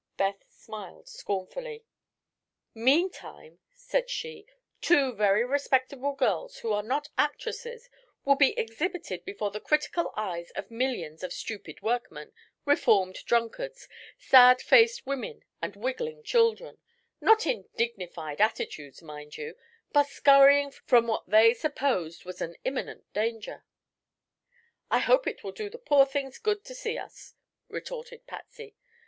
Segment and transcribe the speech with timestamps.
[0.17, 1.85] Beth smiled scornfully.
[2.73, 4.47] "Meantime," said she,
[4.81, 7.87] "two very respectable girls, who are not actresses,
[8.25, 12.33] will be exhibited before the critical eyes of millions of stupid workmen,
[12.65, 13.87] reformed drunkards,
[14.17, 16.79] sad faced women and wiggling children
[17.21, 19.55] not in dignified attitudes, mind you,
[19.91, 23.65] but scurrying from what they supposed was an imminent danger."
[24.89, 27.35] "I hope it will do the poor things good to see us,"
[27.67, 28.75] retorted Patsy.